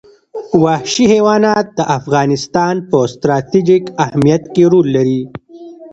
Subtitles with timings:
[0.63, 5.21] وحشي حیوانات د افغانستان په ستراتیژیک اهمیت کې رول لري.